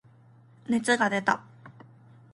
[0.67, 1.43] 熱が出た。